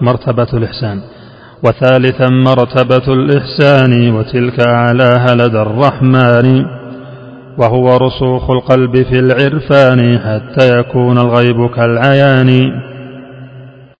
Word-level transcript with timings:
مرتبة 0.00 0.48
الإحسان. 0.54 1.00
وثالثا 1.62 2.28
مرتبة 2.28 3.12
الإحسان 3.14 4.10
وتلك 4.10 4.66
أعلاها 4.66 5.34
لدى 5.34 5.62
الرحمن. 5.62 6.64
وهو 7.58 7.96
رسوخ 7.96 8.50
القلب 8.50 8.96
في 8.96 9.18
العرفان 9.18 10.18
حتى 10.18 10.78
يكون 10.78 11.18
الغيب 11.18 11.70
كالعيان. 11.70 12.70